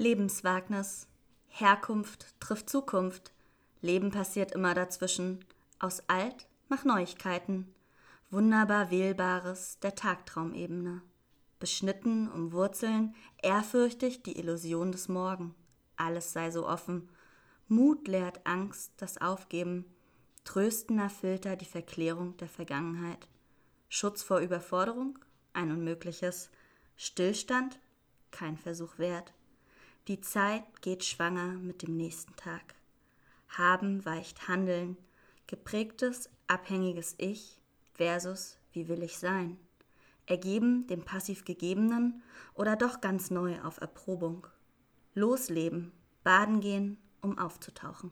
[0.00, 1.08] Lebenswagnis.
[1.48, 3.34] Herkunft trifft Zukunft.
[3.82, 5.44] Leben passiert immer dazwischen.
[5.78, 7.74] Aus alt mach Neuigkeiten.
[8.30, 11.02] Wunderbar Wählbares der Tagtraumebene.
[11.58, 15.54] Beschnitten um Wurzeln, ehrfürchtig die Illusion des Morgen.
[15.96, 17.10] Alles sei so offen.
[17.68, 19.84] Mut lehrt Angst, das Aufgeben.
[20.44, 23.28] Tröstender Filter die Verklärung der Vergangenheit.
[23.90, 25.18] Schutz vor Überforderung,
[25.52, 26.48] ein Unmögliches.
[26.96, 27.78] Stillstand,
[28.30, 29.34] kein Versuch wert.
[30.10, 32.74] Die Zeit geht schwanger mit dem nächsten Tag.
[33.48, 34.96] Haben weicht Handeln,
[35.46, 37.60] geprägtes, abhängiges Ich
[37.94, 39.56] versus wie will ich sein.
[40.26, 44.48] Ergeben dem passiv Gegebenen oder doch ganz neu auf Erprobung.
[45.14, 45.92] Losleben,
[46.24, 48.10] baden gehen, um aufzutauchen.